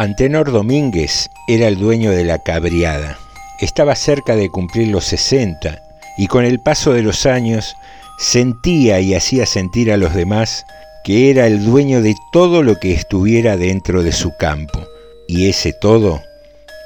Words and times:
Antenor 0.00 0.50
Domínguez 0.50 1.28
era 1.46 1.68
el 1.68 1.78
dueño 1.78 2.10
de 2.12 2.24
la 2.24 2.38
cabriada. 2.38 3.18
Estaba 3.60 3.94
cerca 3.94 4.34
de 4.34 4.48
cumplir 4.48 4.88
los 4.88 5.04
60 5.04 5.82
y 6.16 6.26
con 6.26 6.46
el 6.46 6.58
paso 6.58 6.94
de 6.94 7.02
los 7.02 7.26
años 7.26 7.76
sentía 8.18 9.00
y 9.00 9.14
hacía 9.14 9.44
sentir 9.44 9.92
a 9.92 9.98
los 9.98 10.14
demás 10.14 10.64
que 11.04 11.30
era 11.30 11.46
el 11.46 11.66
dueño 11.66 12.00
de 12.00 12.14
todo 12.32 12.62
lo 12.62 12.76
que 12.76 12.94
estuviera 12.94 13.58
dentro 13.58 14.02
de 14.02 14.12
su 14.12 14.34
campo. 14.38 14.82
Y 15.28 15.50
ese 15.50 15.74
todo 15.74 16.22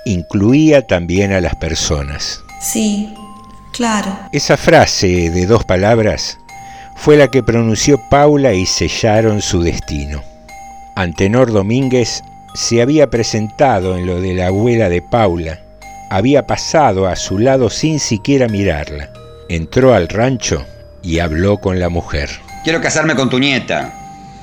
incluía 0.06 0.84
también 0.84 1.32
a 1.32 1.40
las 1.40 1.54
personas. 1.54 2.42
Sí, 2.60 3.14
claro. 3.72 4.18
Esa 4.32 4.56
frase 4.56 5.30
de 5.30 5.46
dos 5.46 5.64
palabras 5.64 6.36
fue 6.96 7.16
la 7.16 7.28
que 7.28 7.44
pronunció 7.44 8.00
Paula 8.10 8.54
y 8.54 8.66
sellaron 8.66 9.40
su 9.40 9.62
destino. 9.62 10.20
Antenor 10.96 11.52
Domínguez 11.52 12.24
se 12.54 12.80
había 12.80 13.10
presentado 13.10 13.98
en 13.98 14.06
lo 14.06 14.20
de 14.20 14.32
la 14.32 14.46
abuela 14.46 14.88
de 14.88 15.02
Paula, 15.02 15.58
había 16.08 16.46
pasado 16.46 17.08
a 17.08 17.16
su 17.16 17.40
lado 17.40 17.68
sin 17.68 17.98
siquiera 17.98 18.46
mirarla. 18.46 19.10
Entró 19.48 19.92
al 19.92 20.08
rancho 20.08 20.64
y 21.02 21.18
habló 21.18 21.58
con 21.58 21.80
la 21.80 21.88
mujer. 21.88 22.30
Quiero 22.62 22.80
casarme 22.80 23.16
con 23.16 23.28
tu 23.28 23.40
nieta. 23.40 23.92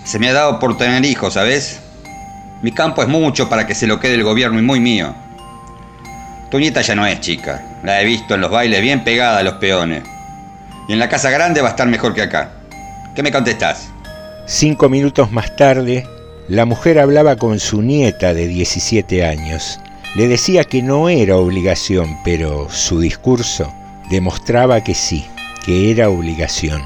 Se 0.03 0.19
me 0.19 0.27
ha 0.27 0.33
dado 0.33 0.59
por 0.59 0.77
tener 0.77 1.05
hijos, 1.05 1.35
¿sabes? 1.35 1.79
Mi 2.61 2.73
campo 2.73 3.01
es 3.01 3.07
mucho 3.07 3.47
para 3.47 3.65
que 3.65 3.75
se 3.75 3.87
lo 3.87 3.99
quede 4.01 4.15
el 4.15 4.23
gobierno 4.25 4.59
y 4.59 4.63
muy 4.63 4.81
mío. 4.81 5.15
Tu 6.51 6.59
nieta 6.59 6.81
ya 6.81 6.95
no 6.95 7.07
es 7.07 7.21
chica. 7.21 7.79
La 7.83 8.01
he 8.01 8.05
visto 8.05 8.35
en 8.35 8.41
los 8.41 8.51
bailes 8.51 8.81
bien 8.81 9.05
pegada 9.05 9.39
a 9.39 9.43
los 9.43 9.53
peones. 9.53 10.03
Y 10.89 10.93
en 10.93 10.99
la 10.99 11.07
casa 11.07 11.29
grande 11.29 11.61
va 11.61 11.69
a 11.69 11.71
estar 11.71 11.87
mejor 11.87 12.13
que 12.13 12.23
acá. 12.23 12.51
¿Qué 13.15 13.23
me 13.23 13.31
contestás? 13.31 13.89
Cinco 14.45 14.89
minutos 14.89 15.31
más 15.31 15.55
tarde, 15.55 16.05
la 16.51 16.65
mujer 16.65 16.99
hablaba 16.99 17.37
con 17.37 17.61
su 17.61 17.81
nieta 17.81 18.33
de 18.33 18.45
17 18.45 19.25
años. 19.25 19.79
Le 20.17 20.27
decía 20.27 20.65
que 20.65 20.83
no 20.83 21.07
era 21.07 21.37
obligación, 21.37 22.17
pero 22.25 22.69
su 22.69 22.99
discurso 22.99 23.71
demostraba 24.09 24.83
que 24.83 24.93
sí, 24.93 25.25
que 25.65 25.91
era 25.91 26.09
obligación. 26.09 26.81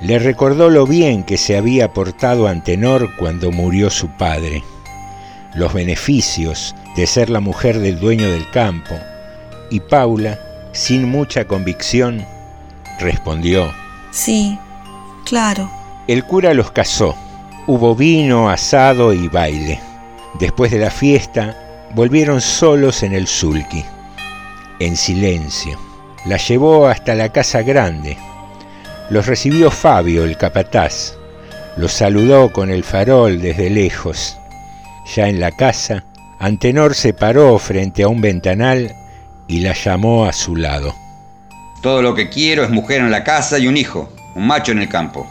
Le 0.00 0.18
recordó 0.18 0.68
lo 0.68 0.84
bien 0.84 1.22
que 1.22 1.36
se 1.36 1.56
había 1.56 1.92
portado 1.92 2.48
Antenor 2.48 3.14
cuando 3.14 3.52
murió 3.52 3.88
su 3.88 4.08
padre, 4.08 4.64
los 5.54 5.72
beneficios 5.72 6.74
de 6.96 7.06
ser 7.06 7.30
la 7.30 7.38
mujer 7.38 7.78
del 7.78 8.00
dueño 8.00 8.28
del 8.28 8.50
campo, 8.50 8.96
y 9.70 9.78
Paula, 9.78 10.40
sin 10.72 11.08
mucha 11.08 11.44
convicción, 11.44 12.26
respondió, 12.98 13.72
Sí, 14.10 14.58
claro. 15.24 15.70
El 16.08 16.24
cura 16.24 16.52
los 16.52 16.72
casó. 16.72 17.14
Hubo 17.68 17.96
vino, 17.96 18.48
asado 18.48 19.12
y 19.12 19.26
baile. 19.26 19.80
Después 20.38 20.70
de 20.70 20.78
la 20.78 20.90
fiesta, 20.90 21.88
volvieron 21.94 22.40
solos 22.40 23.02
en 23.02 23.12
el 23.12 23.26
sulky, 23.26 23.84
en 24.78 24.96
silencio. 24.96 25.76
La 26.26 26.36
llevó 26.36 26.86
hasta 26.86 27.16
la 27.16 27.32
casa 27.32 27.62
grande. 27.62 28.16
Los 29.10 29.26
recibió 29.26 29.72
Fabio, 29.72 30.24
el 30.24 30.36
capataz. 30.36 31.14
Los 31.76 31.92
saludó 31.92 32.52
con 32.52 32.70
el 32.70 32.84
farol 32.84 33.40
desde 33.40 33.68
lejos. 33.68 34.36
Ya 35.16 35.28
en 35.28 35.40
la 35.40 35.50
casa, 35.50 36.04
Antenor 36.38 36.94
se 36.94 37.14
paró 37.14 37.58
frente 37.58 38.04
a 38.04 38.08
un 38.08 38.20
ventanal 38.20 38.94
y 39.48 39.60
la 39.60 39.72
llamó 39.72 40.26
a 40.26 40.32
su 40.32 40.54
lado. 40.54 40.94
Todo 41.82 42.00
lo 42.00 42.14
que 42.14 42.28
quiero 42.28 42.62
es 42.62 42.70
mujer 42.70 43.00
en 43.00 43.10
la 43.10 43.24
casa 43.24 43.58
y 43.58 43.66
un 43.66 43.76
hijo, 43.76 44.08
un 44.36 44.46
macho 44.46 44.70
en 44.70 44.78
el 44.78 44.88
campo. 44.88 45.26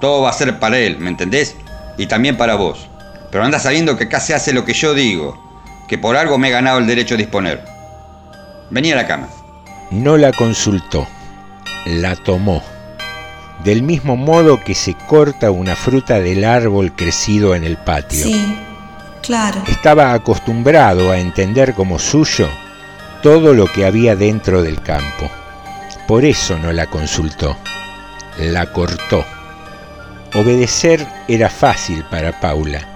Todo 0.00 0.22
va 0.22 0.30
a 0.30 0.32
ser 0.32 0.58
para 0.58 0.78
él, 0.78 0.98
¿me 0.98 1.10
entendés? 1.10 1.56
Y 1.96 2.06
también 2.06 2.36
para 2.36 2.54
vos. 2.54 2.88
Pero 3.30 3.44
anda 3.44 3.58
sabiendo 3.58 3.96
que 3.96 4.04
acá 4.04 4.20
se 4.20 4.34
hace 4.34 4.52
lo 4.52 4.64
que 4.64 4.74
yo 4.74 4.94
digo, 4.94 5.42
que 5.88 5.98
por 5.98 6.16
algo 6.16 6.38
me 6.38 6.48
he 6.48 6.52
ganado 6.52 6.78
el 6.78 6.86
derecho 6.86 7.14
a 7.14 7.18
disponer. 7.18 7.64
Vení 8.70 8.92
a 8.92 8.96
la 8.96 9.06
cama. 9.06 9.28
No 9.90 10.16
la 10.16 10.32
consultó, 10.32 11.06
la 11.86 12.16
tomó. 12.16 12.62
Del 13.64 13.82
mismo 13.82 14.16
modo 14.16 14.62
que 14.62 14.74
se 14.74 14.94
corta 14.94 15.50
una 15.50 15.76
fruta 15.76 16.18
del 16.20 16.44
árbol 16.44 16.92
crecido 16.96 17.54
en 17.54 17.64
el 17.64 17.76
patio. 17.76 18.24
Sí, 18.24 18.56
claro. 19.22 19.62
Estaba 19.68 20.12
acostumbrado 20.14 21.10
a 21.10 21.18
entender 21.18 21.74
como 21.74 21.98
suyo 21.98 22.48
todo 23.22 23.54
lo 23.54 23.66
que 23.66 23.86
había 23.86 24.16
dentro 24.16 24.62
del 24.62 24.82
campo. 24.82 25.30
Por 26.08 26.24
eso 26.24 26.58
no 26.58 26.72
la 26.72 26.86
consultó, 26.86 27.56
la 28.38 28.72
cortó. 28.72 29.24
Obedecer 30.34 31.06
era 31.28 31.50
fácil 31.50 32.02
para 32.10 32.40
Paula, 32.40 32.88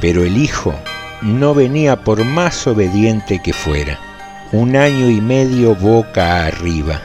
pero 0.00 0.22
el 0.22 0.36
hijo 0.36 0.72
no 1.20 1.52
venía 1.52 1.96
por 2.04 2.24
más 2.24 2.64
obediente 2.68 3.40
que 3.42 3.52
fuera. 3.52 3.98
Un 4.52 4.76
año 4.76 5.10
y 5.10 5.20
medio 5.20 5.74
boca 5.74 6.46
arriba. 6.46 7.02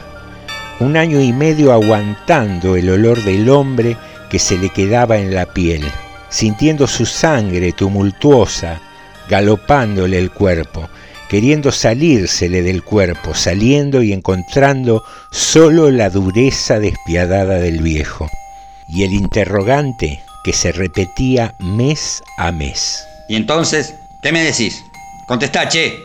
Un 0.78 0.96
año 0.96 1.20
y 1.20 1.32
medio 1.32 1.72
aguantando 1.72 2.76
el 2.76 2.90
olor 2.90 3.24
del 3.24 3.50
hombre 3.50 3.96
que 4.30 4.38
se 4.38 4.56
le 4.56 4.68
quedaba 4.70 5.18
en 5.18 5.34
la 5.34 5.46
piel, 5.46 5.82
sintiendo 6.28 6.86
su 6.86 7.04
sangre 7.04 7.72
tumultuosa, 7.72 8.80
galopándole 9.28 10.16
el 10.16 10.30
cuerpo, 10.30 10.88
queriendo 11.28 11.72
salírsele 11.72 12.62
del 12.62 12.84
cuerpo, 12.84 13.34
saliendo 13.34 14.00
y 14.00 14.12
encontrando 14.12 15.02
solo 15.32 15.90
la 15.90 16.08
dureza 16.08 16.78
despiadada 16.78 17.56
del 17.56 17.82
viejo, 17.82 18.30
y 18.88 19.04
el 19.04 19.12
interrogante 19.12 20.22
que 20.44 20.52
se 20.52 20.72
repetía 20.72 21.54
mes 21.58 22.22
a 22.36 22.52
mes. 22.52 23.04
¿Y 23.28 23.36
entonces? 23.36 23.94
¿Qué 24.22 24.32
me 24.32 24.42
decís? 24.42 24.84
Contestá, 25.26 25.68
che. 25.68 25.98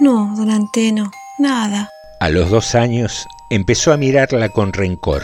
No, 0.00 0.34
don 0.36 0.50
Anteno, 0.50 1.10
nada. 1.38 1.88
A 2.20 2.28
los 2.28 2.50
dos 2.50 2.74
años 2.74 3.26
empezó 3.50 3.92
a 3.92 3.96
mirarla 3.96 4.48
con 4.48 4.72
rencor, 4.72 5.22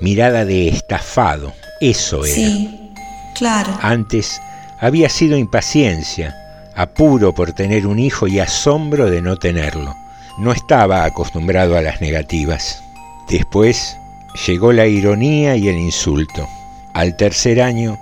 mirada 0.00 0.44
de 0.44 0.68
estafado, 0.68 1.52
eso 1.80 2.24
era. 2.24 2.34
Sí, 2.34 2.92
claro. 3.34 3.78
Antes 3.82 4.40
había 4.80 5.08
sido 5.08 5.36
impaciencia, 5.36 6.34
apuro 6.74 7.34
por 7.34 7.52
tener 7.52 7.86
un 7.86 7.98
hijo 7.98 8.26
y 8.26 8.38
asombro 8.40 9.10
de 9.10 9.22
no 9.22 9.36
tenerlo. 9.36 9.94
No 10.38 10.52
estaba 10.52 11.04
acostumbrado 11.04 11.76
a 11.76 11.82
las 11.82 12.00
negativas. 12.00 12.82
Después 13.28 13.97
llegó 14.46 14.72
la 14.72 14.86
ironía 14.86 15.56
y 15.56 15.68
el 15.68 15.78
insulto. 15.78 16.46
Al 16.94 17.16
tercer 17.16 17.60
año, 17.60 17.98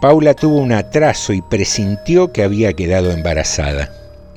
Paula 0.00 0.34
tuvo 0.34 0.58
un 0.58 0.72
atraso 0.72 1.32
y 1.32 1.42
presintió 1.42 2.32
que 2.32 2.42
había 2.42 2.72
quedado 2.72 3.10
embarazada. 3.12 3.90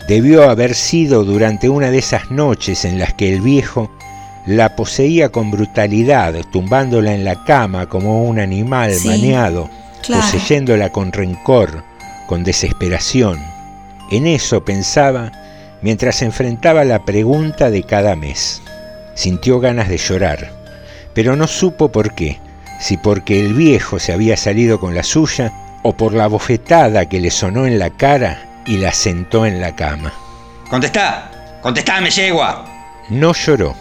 Debió 0.07 0.49
haber 0.49 0.75
sido 0.75 1.23
durante 1.23 1.69
una 1.69 1.89
de 1.89 1.99
esas 1.99 2.29
noches 2.29 2.83
en 2.83 2.99
las 2.99 3.13
que 3.13 3.33
el 3.33 3.41
viejo 3.41 3.89
la 4.45 4.75
poseía 4.75 5.29
con 5.29 5.51
brutalidad, 5.51 6.35
tumbándola 6.51 7.13
en 7.13 7.23
la 7.23 7.43
cama 7.45 7.87
como 7.87 8.23
un 8.23 8.39
animal 8.39 8.93
Sí, 8.93 9.07
maneado, 9.07 9.69
claro. 10.01 10.21
poseyéndola 10.23 10.89
con 10.91 11.13
rencor, 11.13 11.83
con 12.27 12.43
desesperación. 12.43 13.39
En 14.11 14.27
eso 14.27 14.65
pensaba 14.65 15.31
mientras 15.81 16.21
enfrentaba 16.21 16.83
la 16.83 17.05
pregunta 17.05 17.69
de 17.69 17.83
cada 17.83 18.17
mes. 18.17 18.61
Sintió 19.15 19.61
ganas 19.61 19.87
de 19.87 19.97
llorar, 19.97 20.51
pero 21.13 21.35
no 21.35 21.47
supo 21.47 21.91
por 21.91 22.13
qué, 22.15 22.39
si 22.79 22.97
porque 22.97 23.39
el 23.39 23.53
viejo 23.53 23.99
se 23.99 24.13
había 24.13 24.37
salido 24.37 24.79
con 24.79 24.95
la 24.95 25.03
suya 25.03 25.51
o 25.83 25.93
por 25.93 26.13
la 26.13 26.27
bofetada 26.27 27.07
que 27.07 27.19
le 27.19 27.31
sonó 27.31 27.65
en 27.65 27.79
la 27.79 27.89
cara 27.91 28.63
y 28.65 28.77
la 28.77 28.91
sentó 28.93 29.45
en 29.45 29.61
la 29.61 29.75
cama. 29.75 30.13
Contestá. 30.69 31.29
Contestame, 31.61 32.09
yegua. 32.09 32.65
No 33.09 33.33
lloró, 33.33 33.73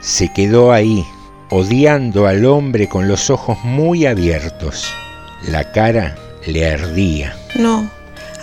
se 0.00 0.32
quedó 0.32 0.72
ahí, 0.72 1.06
odiando 1.48 2.26
al 2.26 2.44
hombre 2.44 2.88
con 2.88 3.06
los 3.06 3.30
ojos 3.30 3.56
muy 3.62 4.06
abiertos. 4.06 4.92
La 5.42 5.70
cara 5.70 6.16
le 6.46 6.68
ardía. 6.68 7.36
No, 7.54 7.88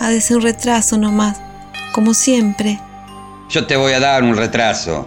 ha 0.00 0.08
de 0.08 0.20
ser 0.20 0.38
un 0.38 0.44
retraso 0.44 0.96
nomás, 0.96 1.38
como 1.92 2.14
siempre. 2.14 2.78
Yo 3.50 3.66
te 3.66 3.76
voy 3.76 3.92
a 3.92 4.00
dar 4.00 4.22
un 4.22 4.36
retraso. 4.36 5.04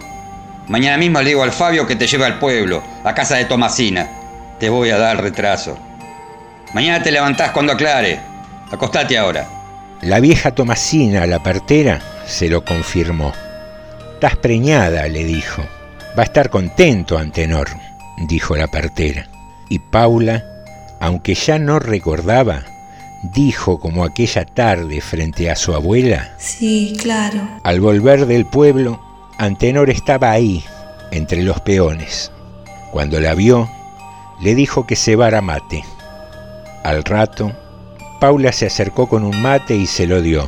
Mañana 0.67 0.97
mismo 0.97 1.19
le 1.21 1.29
digo 1.29 1.43
al 1.43 1.51
Fabio 1.51 1.85
que 1.85 1.95
te 1.95 2.07
lleve 2.07 2.25
al 2.25 2.39
pueblo, 2.39 2.83
a 3.03 3.13
casa 3.13 3.35
de 3.37 3.45
Tomasina. 3.45 4.09
Te 4.59 4.69
voy 4.69 4.89
a 4.89 4.97
dar 4.97 5.21
retraso. 5.21 5.77
Mañana 6.73 7.03
te 7.03 7.11
levantás 7.11 7.51
cuando 7.51 7.73
aclare. 7.73 8.19
Acostate 8.71 9.17
ahora. 9.17 9.47
La 10.01 10.19
vieja 10.19 10.51
Tomasina, 10.51 11.25
la 11.25 11.41
partera, 11.43 12.01
se 12.25 12.49
lo 12.49 12.65
confirmó. 12.65 13.31
Estás 14.15 14.35
preñada, 14.37 15.07
le 15.07 15.23
dijo. 15.23 15.61
Va 16.17 16.23
a 16.23 16.25
estar 16.25 16.49
contento, 16.49 17.17
Antenor, 17.17 17.69
dijo 18.27 18.55
la 18.55 18.67
partera. 18.67 19.27
Y 19.69 19.79
Paula, 19.79 20.43
aunque 20.99 21.35
ya 21.35 21.59
no 21.59 21.79
recordaba, 21.79 22.63
dijo 23.33 23.79
como 23.79 24.03
aquella 24.03 24.45
tarde 24.45 25.01
frente 25.01 25.49
a 25.51 25.55
su 25.55 25.73
abuela, 25.73 26.33
Sí, 26.37 26.95
claro. 27.01 27.41
al 27.63 27.79
volver 27.81 28.25
del 28.25 28.45
pueblo, 28.45 29.01
Antenor 29.37 29.89
estaba 29.89 30.31
ahí, 30.31 30.63
entre 31.11 31.43
los 31.43 31.59
peones. 31.59 32.31
Cuando 32.91 33.19
la 33.19 33.33
vio, 33.33 33.69
le 34.41 34.55
dijo 34.55 34.87
que 34.87 34.95
cebara 34.95 35.41
mate. 35.41 35.83
Al 36.85 37.03
rato, 37.03 37.51
Paula 38.21 38.53
se 38.53 38.67
acercó 38.67 39.09
con 39.09 39.25
un 39.25 39.41
mate 39.41 39.75
y 39.75 39.87
se 39.87 40.07
lo 40.07 40.21
dio. 40.21 40.47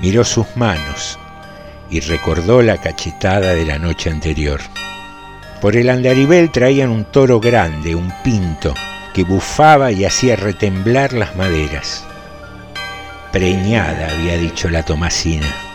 Miró 0.00 0.24
sus 0.24 0.46
manos 0.56 1.18
y 1.88 2.00
recordó 2.00 2.60
la 2.60 2.76
cachetada 2.76 3.54
de 3.54 3.64
la 3.64 3.78
noche 3.78 4.10
anterior. 4.10 4.60
Por 5.62 5.76
el 5.76 5.88
andarivel 5.88 6.50
traían 6.50 6.90
un 6.90 7.04
toro 7.04 7.40
grande, 7.40 7.94
un 7.94 8.12
pinto, 8.22 8.74
que 9.14 9.24
bufaba 9.24 9.90
y 9.90 10.04
hacía 10.04 10.36
retemblar 10.36 11.14
las 11.14 11.34
maderas. 11.36 12.04
Preñada, 13.30 14.10
había 14.10 14.36
dicho 14.36 14.68
la 14.68 14.82
Tomasina. 14.82 15.71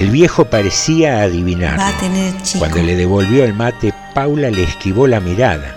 El 0.00 0.08
viejo 0.08 0.46
parecía 0.46 1.20
adivinar. 1.20 1.78
Cuando 2.58 2.82
le 2.82 2.96
devolvió 2.96 3.44
el 3.44 3.52
mate, 3.52 3.92
Paula 4.14 4.48
le 4.48 4.62
esquivó 4.62 5.06
la 5.06 5.20
mirada, 5.20 5.76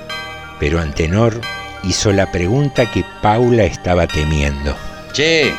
pero 0.62 0.80
Antenor 0.80 1.42
hizo 1.84 2.14
la 2.14 2.32
pregunta 2.32 2.90
que 2.90 3.04
Paula 3.22 3.66
estaba 3.66 4.08
temiendo. 4.08 4.78
Che, 5.12 5.52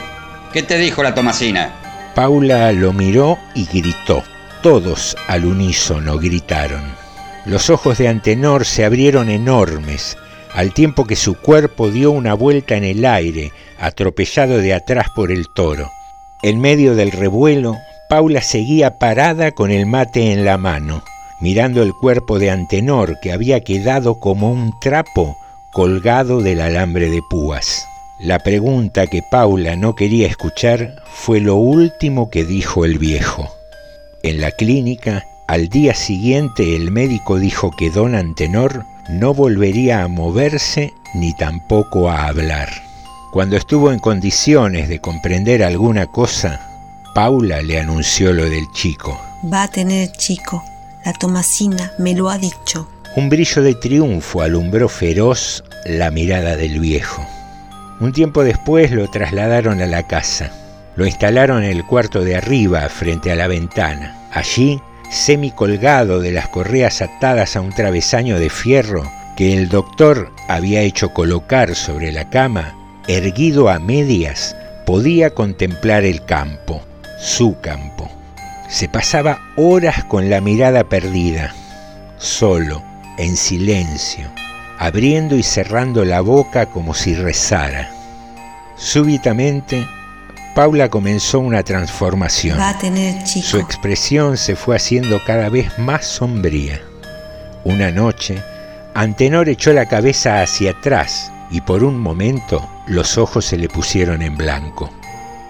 ¿qué 0.51 0.63
te 0.63 0.79
dijo 0.79 1.03
la 1.03 1.15
Tomasina? 1.15 1.75
Paula 2.15 2.73
lo 2.73 2.95
miró 2.95 3.39
y 3.55 3.67
gritó. 3.67 4.25
Todos 4.63 5.15
al 5.29 5.45
unísono 5.45 6.17
gritaron. 6.17 6.83
Los 7.45 7.69
ojos 7.69 7.99
de 7.99 8.09
Antenor 8.09 8.65
se 8.65 8.87
abrieron 8.87 9.29
enormes, 9.29 10.17
al 10.55 10.73
tiempo 10.73 11.07
que 11.07 11.17
su 11.17 11.35
cuerpo 11.35 11.91
dio 11.91 12.13
una 12.13 12.33
vuelta 12.33 12.77
en 12.77 12.85
el 12.85 13.05
aire, 13.05 13.53
atropellado 13.79 14.57
de 14.57 14.73
atrás 14.73 15.09
por 15.15 15.31
el 15.31 15.49
toro. 15.55 15.93
En 16.43 16.63
medio 16.63 16.95
del 16.95 17.13
revuelo, 17.13 17.77
Paula 18.15 18.43
seguía 18.43 19.01
parada 19.01 19.51
con 19.51 19.73
el 19.73 19.87
mate 19.87 20.31
en 20.31 20.45
la 20.45 20.57
mano, 20.57 21.03
mirando 21.41 21.83
el 21.83 21.93
cuerpo 21.93 22.39
de 22.39 22.49
Antenor 22.49 23.19
que 23.19 23.33
había 23.33 23.59
quedado 23.63 24.21
como 24.21 24.53
un 24.53 24.73
trapo 24.79 25.37
colgado 25.73 26.41
del 26.41 26.61
alambre 26.61 27.11
de 27.11 27.23
púas. 27.29 27.89
La 28.21 28.39
pregunta 28.39 29.09
que 29.09 29.25
Paula 29.33 29.75
no 29.75 29.97
quería 29.97 30.29
escuchar 30.29 30.95
fue 31.13 31.41
lo 31.41 31.57
último 31.57 32.31
que 32.31 32.45
dijo 32.45 32.85
el 32.85 32.99
viejo. 33.01 33.53
En 34.23 34.41
la 34.41 34.53
clínica, 34.53 35.25
al 35.49 35.69
día 35.69 35.93
siguiente 35.93 36.77
el 36.77 36.93
médico 36.93 37.41
dijo 37.41 37.73
que 37.73 37.91
don 37.91 38.15
Antenor 38.15 38.85
no 39.09 39.35
volvería 39.35 40.05
a 40.05 40.09
moverse 40.09 40.93
ni 41.15 41.35
tampoco 41.35 42.09
a 42.09 42.29
hablar. 42.29 42.69
Cuando 43.33 43.57
estuvo 43.57 43.91
en 43.91 43.99
condiciones 43.99 44.89
de 44.89 45.01
comprender 45.01 45.65
alguna 45.65 46.07
cosa, 46.07 46.74
Paula 47.15 47.63
le 47.63 47.79
anunció 47.79 48.33
lo 48.33 48.45
del 48.45 48.69
chico. 48.73 49.21
Va 49.45 49.63
a 49.63 49.69
tener 49.69 50.11
chico. 50.11 50.65
La 51.05 51.13
Tomasina 51.13 51.93
me 51.97 52.13
lo 52.13 52.29
ha 52.29 52.39
dicho. 52.39 52.89
Un 53.15 53.29
brillo 53.29 53.63
de 53.63 53.77
triunfo 53.77 54.43
alumbró 54.43 54.89
feroz 54.89 55.63
la 55.85 56.11
mirada 56.11 56.57
del 56.57 56.81
viejo. 56.81 57.25
Un 58.01 58.13
tiempo 58.13 58.43
después 58.43 58.91
lo 58.91 59.09
trasladaron 59.09 59.81
a 59.81 59.87
la 59.87 60.09
casa. 60.09 60.51
Lo 60.97 61.07
instalaron 61.07 61.63
en 61.63 61.71
el 61.71 61.87
cuarto 61.87 62.25
de 62.25 62.35
arriba, 62.35 62.89
frente 62.89 63.31
a 63.31 63.37
la 63.37 63.47
ventana. 63.47 64.29
Allí 64.33 64.81
semi 65.09 65.53
colgado 65.53 66.21
de 66.21 66.33
las 66.33 66.49
correas 66.49 67.01
atadas 67.01 67.55
a 67.55 67.61
un 67.61 67.73
travesaño 67.73 68.41
de 68.41 68.51
fierro 68.51 69.09
que 69.37 69.57
el 69.57 69.69
doctor 69.69 70.33
había 70.49 70.81
hecho 70.81 71.11
colocar 71.11 71.77
sobre 71.77 72.11
la 72.11 72.29
cama, 72.29 72.75
erguido 73.07 73.69
a 73.69 73.79
medias, 73.79 74.57
podía 74.85 75.31
contemplar 75.31 76.05
el 76.05 76.25
campo, 76.25 76.83
su 77.25 77.59
campo. 77.61 78.11
Se 78.69 78.87
pasaba 78.87 79.41
horas 79.57 80.05
con 80.05 80.29
la 80.29 80.43
mirada 80.43 80.85
perdida, 80.85 81.55
solo, 82.19 82.83
en 83.17 83.37
silencio, 83.37 84.29
abriendo 84.79 85.35
y 85.35 85.43
cerrando 85.43 86.05
la 86.05 86.21
boca 86.21 86.67
como 86.67 86.93
si 86.93 87.15
rezara. 87.15 87.91
Súbitamente 88.77 89.87
Paula 90.55 90.91
comenzó 90.91 91.41
una 91.41 91.63
transformación. 91.63 92.59
Va 92.59 92.71
a 92.71 92.79
tener 92.79 93.25
chico. 93.25 93.47
Su 93.47 93.59
expresión 93.59 94.37
se 94.37 94.55
fue 94.55 94.77
haciendo 94.77 95.21
cada 95.25 95.49
vez 95.49 95.79
más 95.79 96.05
sombría. 96.05 96.81
Una 97.65 97.91
noche, 97.91 98.43
Antenor 98.95 99.49
echó 99.49 99.73
la 99.73 99.87
cabeza 99.87 100.43
hacia 100.43 100.73
atrás 100.73 101.33
y 101.51 101.63
por 101.63 101.85
un 101.85 101.99
momento 101.99 102.69
los 102.87 103.17
ojos 103.17 103.47
se 103.47 103.57
le 103.57 103.69
pusieron 103.69 104.21
en 104.21 104.37
blanco. 104.37 104.91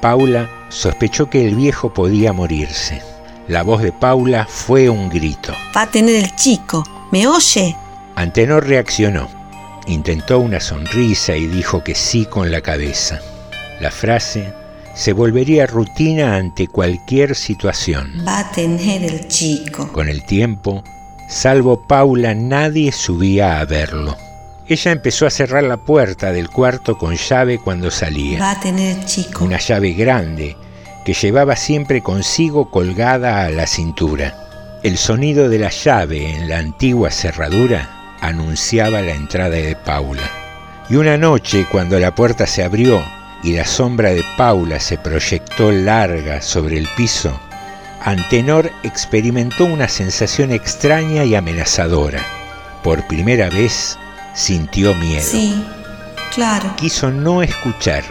Paula 0.00 0.48
sospechó 0.74 1.30
que 1.30 1.46
el 1.46 1.54
viejo 1.54 1.94
podía 1.94 2.32
morirse. 2.32 3.00
La 3.46 3.62
voz 3.62 3.82
de 3.82 3.92
Paula 3.92 4.46
fue 4.48 4.88
un 4.88 5.08
grito. 5.08 5.54
Va 5.76 5.82
a 5.82 5.90
tener 5.90 6.16
el 6.16 6.34
chico. 6.34 6.84
¿Me 7.12 7.26
oye? 7.26 7.76
Antenor 8.16 8.66
reaccionó. 8.66 9.28
Intentó 9.86 10.38
una 10.40 10.60
sonrisa 10.60 11.36
y 11.36 11.46
dijo 11.46 11.84
que 11.84 11.94
sí 11.94 12.24
con 12.26 12.50
la 12.50 12.60
cabeza. 12.60 13.20
La 13.80 13.90
frase 13.90 14.52
se 14.94 15.12
volvería 15.12 15.66
rutina 15.66 16.36
ante 16.36 16.68
cualquier 16.68 17.34
situación. 17.34 18.24
Va 18.26 18.40
a 18.40 18.50
tener 18.50 19.04
el 19.04 19.28
chico. 19.28 19.92
Con 19.92 20.08
el 20.08 20.24
tiempo, 20.24 20.82
salvo 21.28 21.86
Paula, 21.86 22.34
nadie 22.34 22.92
subía 22.92 23.60
a 23.60 23.64
verlo. 23.64 24.16
Ella 24.66 24.92
empezó 24.92 25.26
a 25.26 25.30
cerrar 25.30 25.64
la 25.64 25.76
puerta 25.76 26.32
del 26.32 26.48
cuarto 26.48 26.96
con 26.96 27.14
llave 27.14 27.58
cuando 27.58 27.90
salía. 27.90 28.40
Va 28.40 28.52
a 28.52 28.60
tener 28.60 29.04
chico. 29.04 29.44
Una 29.44 29.58
llave 29.58 29.92
grande 29.92 30.56
que 31.04 31.14
llevaba 31.14 31.56
siempre 31.56 32.02
consigo 32.02 32.70
colgada 32.70 33.44
a 33.44 33.50
la 33.50 33.66
cintura. 33.66 34.80
El 34.82 34.98
sonido 34.98 35.48
de 35.48 35.58
la 35.58 35.70
llave 35.70 36.30
en 36.30 36.48
la 36.48 36.58
antigua 36.58 37.10
cerradura 37.10 38.16
anunciaba 38.20 39.00
la 39.02 39.12
entrada 39.12 39.56
de 39.56 39.76
Paula. 39.76 40.22
Y 40.88 40.96
una 40.96 41.16
noche, 41.16 41.66
cuando 41.70 41.98
la 41.98 42.14
puerta 42.14 42.46
se 42.46 42.64
abrió 42.64 43.02
y 43.42 43.52
la 43.52 43.64
sombra 43.64 44.10
de 44.10 44.24
Paula 44.36 44.80
se 44.80 44.98
proyectó 44.98 45.70
larga 45.70 46.42
sobre 46.42 46.78
el 46.78 46.88
piso, 46.96 47.38
Antenor 48.02 48.70
experimentó 48.82 49.64
una 49.64 49.88
sensación 49.88 50.52
extraña 50.52 51.24
y 51.24 51.34
amenazadora. 51.34 52.20
Por 52.82 53.06
primera 53.06 53.48
vez 53.48 53.98
sintió 54.34 54.94
miedo. 54.94 55.22
Sí, 55.22 55.64
claro. 56.34 56.74
Quiso 56.76 57.10
no 57.10 57.42
escuchar, 57.42 58.04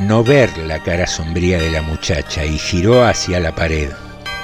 no 0.00 0.22
ver 0.22 0.56
la 0.58 0.82
cara 0.82 1.06
sombría 1.06 1.58
de 1.58 1.70
la 1.70 1.82
muchacha 1.82 2.44
y 2.44 2.58
giró 2.58 3.04
hacia 3.04 3.40
la 3.40 3.54
pared, 3.54 3.90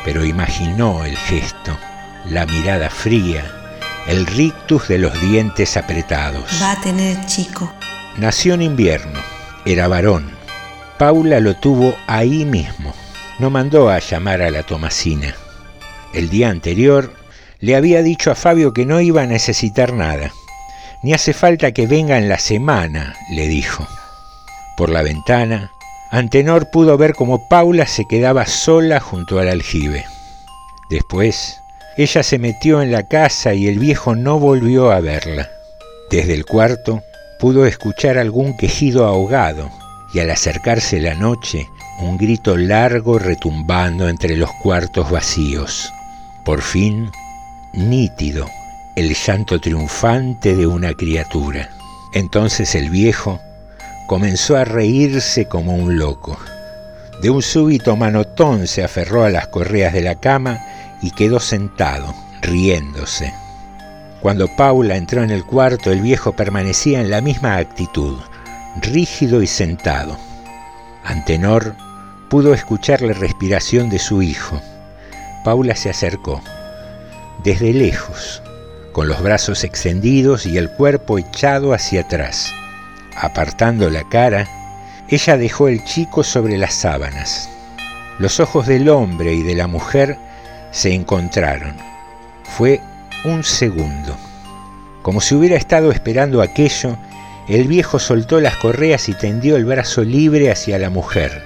pero 0.05 0.25
imaginó 0.25 1.05
el 1.05 1.17
gesto, 1.17 1.77
la 2.29 2.47
mirada 2.47 2.91
fría, 2.91 3.45
el 4.07 4.27
rictus 4.27 4.89
de 4.89 4.99
los 4.99 5.21
dientes 5.21 5.77
apretados. 5.77 6.45
Va 6.61 6.73
a 6.73 6.81
tener 6.81 7.25
chico. 7.27 7.73
Nació 8.17 8.55
en 8.55 8.63
invierno 8.63 9.19
era 9.65 9.89
varón. 9.89 10.31
Paula 10.99 11.41
lo 11.41 11.55
tuvo 11.55 11.95
ahí 12.07 12.45
mismo. 12.45 12.93
No 13.39 13.51
mandó 13.51 13.91
a 13.91 13.99
llamar 13.99 14.43
a 14.43 14.51
la 14.51 14.63
Tomasina. 14.63 15.35
El 16.13 16.29
día 16.29 16.51
anterior 16.51 17.15
le 17.61 17.77
había 17.77 18.03
dicho 18.03 18.31
a 18.31 18.35
Fabio 18.35 18.73
que 18.73 18.87
no 18.87 19.01
iba 19.01 19.23
a 19.23 19.27
necesitar 19.27 19.93
nada. 19.93 20.33
Ni 21.03 21.13
hace 21.15 21.33
falta 21.33 21.73
que 21.73 21.87
venga 21.87 22.19
en 22.19 22.29
la 22.29 22.39
semana, 22.39 23.17
le 23.31 23.49
dijo. 23.49 23.87
Por 24.77 24.91
la 24.91 25.03
ventana, 25.03 25.71
Antenor 26.11 26.71
pudo 26.71 26.97
ver 26.99 27.15
cómo 27.15 27.49
Paula 27.49 27.87
se 27.87 28.07
quedaba 28.07 28.47
sola 28.47 29.01
junto 29.01 29.39
al 29.39 29.49
aljibe. 29.49 30.05
Después, 30.91 31.61
ella 31.97 32.23
se 32.23 32.39
metió 32.39 32.83
en 32.83 32.93
la 32.93 33.03
casa 33.03 33.55
y 33.55 33.67
el 33.67 33.79
viejo 33.79 34.15
no 34.15 34.39
volvió 34.39 34.91
a 34.91 35.01
verla. 35.01 35.51
Desde 36.11 36.35
el 36.35 36.45
cuarto, 36.45 37.03
pudo 37.39 37.67
escuchar 37.67 38.19
algún 38.19 38.57
quejido 38.57 39.07
ahogado 39.07 39.71
y 40.15 40.21
al 40.21 40.31
acercarse 40.31 41.01
la 41.01 41.15
noche, 41.15 41.67
un 42.01 42.17
grito 42.17 42.57
largo 42.57 43.19
retumbando 43.19 44.09
entre 44.09 44.37
los 44.37 44.51
cuartos 44.63 45.11
vacíos. 45.11 45.93
Por 46.45 46.61
fin, 46.63 47.11
nítido, 47.73 48.47
el 48.97 49.15
llanto 49.15 49.61
triunfante 49.61 50.55
de 50.55 50.67
una 50.67 50.93
criatura. 50.95 51.71
Entonces 52.13 52.75
el 52.75 52.91
viejo 52.91 53.41
comenzó 54.07 54.57
a 54.57 54.65
reírse 54.65 55.47
como 55.47 55.75
un 55.75 55.99
loco. 55.99 56.39
De 57.21 57.31
un 57.31 57.43
súbito 57.43 57.97
manotón 57.97 58.67
se 58.67 58.83
aferró 58.83 59.25
a 59.25 59.31
las 59.31 59.47
correas 59.49 59.93
de 59.93 60.03
la 60.03 60.17
cama 60.17 60.61
y 61.03 61.11
quedó 61.13 61.41
sentado, 61.41 62.15
riéndose. 62.41 63.33
Cuando 64.21 64.49
Paula 64.57 64.97
entró 64.97 65.23
en 65.23 65.31
el 65.31 65.45
cuarto, 65.45 65.91
el 65.91 66.01
viejo 66.01 66.33
permanecía 66.33 67.01
en 67.01 67.11
la 67.11 67.21
misma 67.21 67.57
actitud, 67.57 68.19
rígido 68.81 69.43
y 69.43 69.47
sentado. 69.47 70.17
Antenor 71.05 71.75
pudo 72.29 72.55
escuchar 72.55 73.03
la 73.03 73.13
respiración 73.13 73.91
de 73.91 73.99
su 73.99 74.23
hijo. 74.23 74.61
Paula 75.45 75.75
se 75.75 75.91
acercó, 75.91 76.41
desde 77.43 77.73
lejos, 77.73 78.43
con 78.93 79.09
los 79.09 79.23
brazos 79.23 79.65
extendidos 79.65 80.47
y 80.47 80.57
el 80.57 80.71
cuerpo 80.71 81.19
echado 81.19 81.75
hacia 81.75 82.03
atrás. 82.03 82.53
Apartando 83.17 83.91
la 83.91 84.09
cara, 84.09 84.49
ella 85.09 85.37
dejó 85.37 85.69
el 85.69 85.85
chico 85.85 86.25
sobre 86.25 86.59
las 86.59 86.75
sábanas. 86.75 87.49
Los 88.19 88.41
ojos 88.41 88.67
del 88.67 88.89
hombre 88.89 89.35
y 89.35 89.43
de 89.43 89.55
la 89.55 89.67
mujer 89.67 90.19
se 90.71 90.95
encontraron. 90.95 91.77
Fue 92.45 92.81
un 93.25 93.45
segundo. 93.45 94.17
Como 95.03 95.21
si 95.21 95.35
hubiera 95.35 95.57
estado 95.57 95.91
esperando 95.91 96.43
aquello, 96.43 96.97
el 97.49 97.67
viejo 97.67 97.99
soltó 97.99 98.41
las 98.41 98.57
correas 98.57 99.09
y 99.09 99.15
tendió 99.15 99.57
el 99.57 99.65
brazo 99.65 100.03
libre 100.03 100.51
hacia 100.51 100.79
la 100.79 100.91
mujer. 100.91 101.43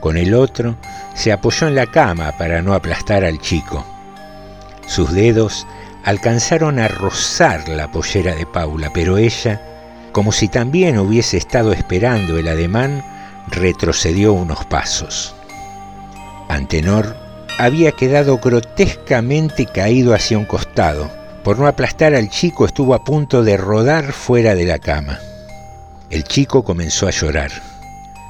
Con 0.00 0.16
el 0.16 0.34
otro 0.34 0.76
se 1.14 1.32
apoyó 1.32 1.68
en 1.68 1.76
la 1.76 1.86
cama 1.86 2.32
para 2.36 2.60
no 2.60 2.74
aplastar 2.74 3.24
al 3.24 3.40
chico. 3.40 3.86
Sus 4.86 5.12
dedos 5.12 5.66
alcanzaron 6.04 6.78
a 6.78 6.88
rozar 6.88 7.68
la 7.68 7.90
pollera 7.90 8.34
de 8.34 8.44
Paula, 8.44 8.90
pero 8.92 9.16
ella, 9.16 9.60
como 10.14 10.30
si 10.30 10.46
también 10.46 10.96
hubiese 10.96 11.36
estado 11.36 11.72
esperando 11.72 12.38
el 12.38 12.46
ademán, 12.46 13.04
retrocedió 13.48 14.32
unos 14.32 14.64
pasos. 14.64 15.34
Antenor 16.48 17.16
había 17.58 17.90
quedado 17.90 18.38
grotescamente 18.38 19.66
caído 19.66 20.14
hacia 20.14 20.38
un 20.38 20.44
costado. 20.44 21.10
Por 21.42 21.58
no 21.58 21.66
aplastar 21.66 22.14
al 22.14 22.30
chico 22.30 22.64
estuvo 22.64 22.94
a 22.94 23.02
punto 23.02 23.42
de 23.42 23.56
rodar 23.56 24.12
fuera 24.12 24.54
de 24.54 24.64
la 24.64 24.78
cama. 24.78 25.18
El 26.10 26.22
chico 26.22 26.62
comenzó 26.62 27.08
a 27.08 27.10
llorar. 27.10 27.50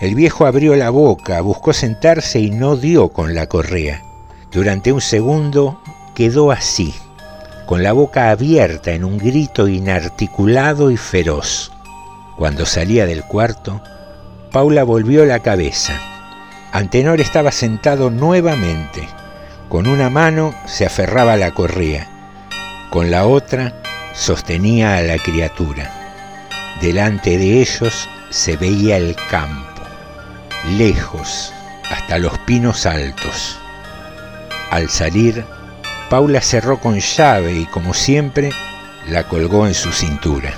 El 0.00 0.14
viejo 0.14 0.46
abrió 0.46 0.74
la 0.76 0.88
boca, 0.88 1.38
buscó 1.42 1.74
sentarse 1.74 2.40
y 2.40 2.50
no 2.50 2.76
dio 2.76 3.10
con 3.10 3.34
la 3.34 3.46
correa. 3.46 4.02
Durante 4.50 4.90
un 4.90 5.02
segundo 5.02 5.82
quedó 6.14 6.50
así, 6.50 6.94
con 7.66 7.82
la 7.82 7.92
boca 7.92 8.30
abierta 8.30 8.92
en 8.92 9.04
un 9.04 9.18
grito 9.18 9.68
inarticulado 9.68 10.90
y 10.90 10.96
feroz. 10.96 11.73
Cuando 12.36 12.66
salía 12.66 13.06
del 13.06 13.22
cuarto, 13.22 13.80
Paula 14.50 14.82
volvió 14.82 15.24
la 15.24 15.40
cabeza. 15.40 15.98
Antenor 16.72 17.20
estaba 17.20 17.52
sentado 17.52 18.10
nuevamente. 18.10 19.08
Con 19.68 19.86
una 19.86 20.10
mano 20.10 20.54
se 20.66 20.84
aferraba 20.84 21.34
a 21.34 21.36
la 21.36 21.52
correa, 21.52 22.08
con 22.90 23.10
la 23.10 23.26
otra 23.26 23.74
sostenía 24.14 24.96
a 24.96 25.02
la 25.02 25.18
criatura. 25.18 25.90
Delante 26.80 27.38
de 27.38 27.60
ellos 27.60 28.08
se 28.30 28.56
veía 28.56 28.96
el 28.96 29.16
campo, 29.30 29.82
lejos, 30.76 31.52
hasta 31.90 32.18
los 32.18 32.36
pinos 32.40 32.86
altos. 32.86 33.58
Al 34.70 34.90
salir, 34.90 35.44
Paula 36.10 36.40
cerró 36.40 36.80
con 36.80 36.98
llave 36.98 37.52
y 37.54 37.66
como 37.66 37.94
siempre 37.94 38.50
la 39.08 39.28
colgó 39.28 39.66
en 39.66 39.74
su 39.74 39.92
cintura. 39.92 40.52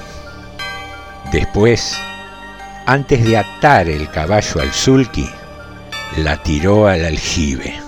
Después, 1.33 1.97
antes 2.87 3.25
de 3.25 3.37
atar 3.37 3.89
el 3.89 4.09
caballo 4.11 4.61
al 4.61 4.73
sulky, 4.73 5.29
la 6.19 6.43
tiró 6.43 6.87
al 6.87 7.05
aljibe. 7.05 7.86